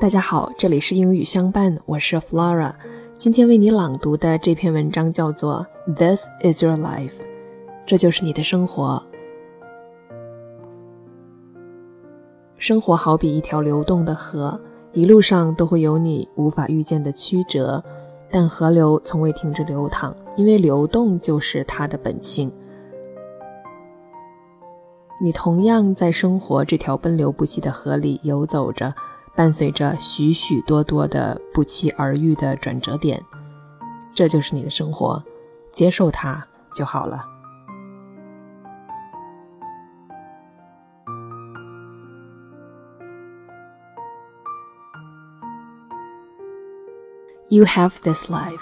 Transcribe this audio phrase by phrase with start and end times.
[0.00, 2.72] 大家好，这里是英语相伴，我是 Flora。
[3.14, 7.08] 今天为你朗读的这篇文章叫做《This Is Your Life》，
[7.84, 9.02] 这就是你的生活。
[12.58, 14.60] 生活好比一条流动的河，
[14.92, 17.82] 一路上都会有你无法预见的曲折，
[18.30, 22.48] 但河流从未停止流淌，因为流动就是它的本性。
[25.20, 28.94] 你同样在生活这条奔流不息的河里游走着。
[29.37, 33.23] 伴随着许许多多的不期而遇的转折点，
[34.13, 35.23] 这就是你的生活，
[35.71, 36.45] 接受它
[36.75, 37.25] 就好了。
[47.49, 48.61] You have this life.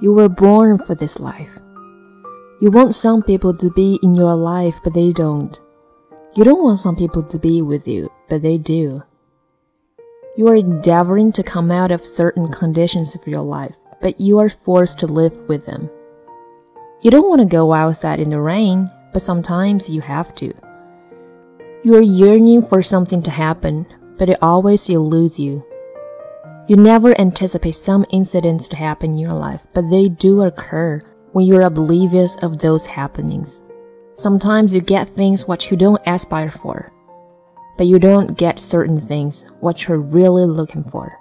[0.00, 1.50] You were born for this life.
[2.60, 5.52] You want some people to be in your life, but they don't.
[6.34, 9.02] You don't want some people to be with you, but they do.
[10.37, 14.47] You are endeavoring to come out of certain conditions of your life, but you are
[14.47, 15.89] forced to live with them.
[17.01, 20.53] You don't want to go outside in the rain, but sometimes you have to.
[21.83, 23.85] You are yearning for something to happen,
[24.17, 25.65] but it always eludes you.
[26.67, 31.01] You never anticipate some incidents to happen in your life, but they do occur
[31.33, 33.61] when you're oblivious of those happenings.
[34.13, 36.89] Sometimes you get things what you don't aspire for
[37.81, 41.17] but you don't get certain things what you're really looking for.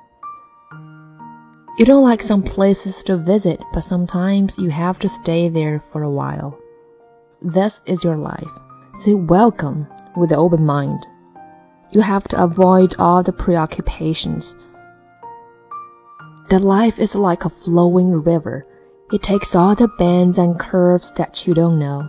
[1.78, 6.02] You don't like some places to visit, but sometimes you have to stay there for
[6.02, 6.60] a while.
[7.40, 8.50] This is your life.
[8.94, 9.86] Say welcome
[10.18, 11.06] with an open mind.
[11.92, 14.54] You have to avoid all the preoccupations.
[16.50, 18.66] The life is like a flowing river.
[19.14, 22.06] It takes all the bends and curves that you don't know,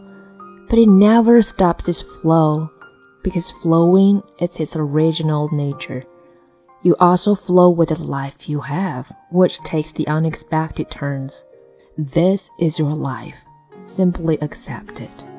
[0.69, 2.69] but it never stops its flow
[3.23, 6.03] because flowing is its original nature.
[6.83, 11.45] You also flow with the life you have, which takes the unexpected turns.
[11.97, 13.37] This is your life.
[13.83, 15.30] Simply accept it.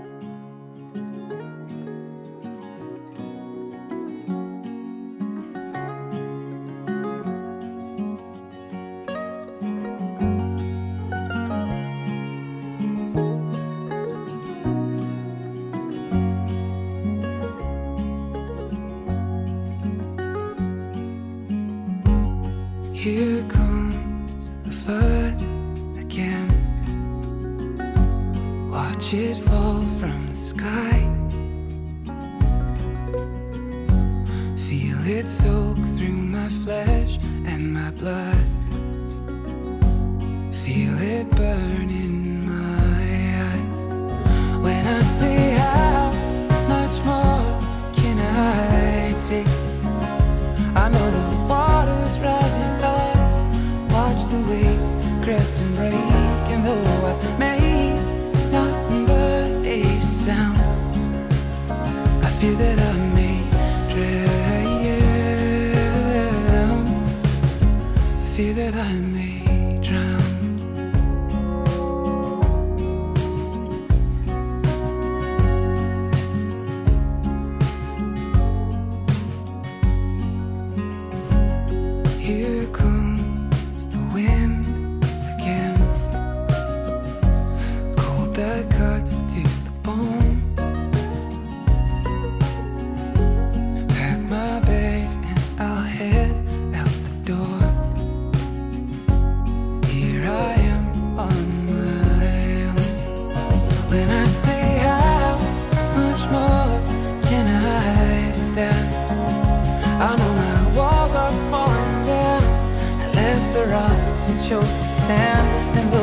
[23.02, 25.34] Here comes the flood
[25.98, 26.48] again.
[28.70, 31.00] Watch it fall from the sky.
[34.68, 38.46] Feel it soak through my flesh and my blood.
[40.62, 41.90] Feel it burn
[68.36, 70.22] fear that I may drown
[82.18, 84.64] Here comes the wind
[85.34, 85.76] again.
[87.96, 89.11] Cold that cuts
[113.62, 115.78] the rocks and the sand.
[115.78, 116.01] And though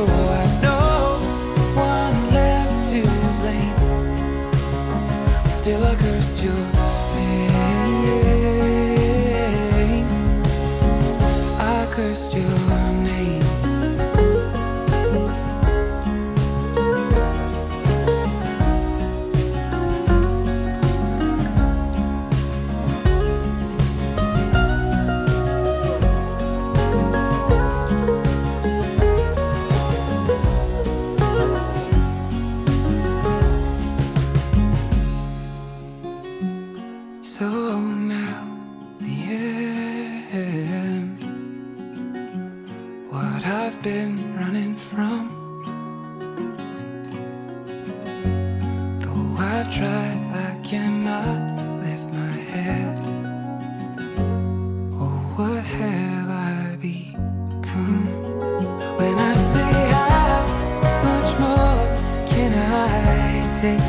[63.62, 63.82] take.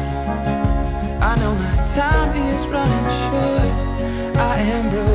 [1.23, 4.37] I know my time is running short.
[4.37, 5.10] I am broken.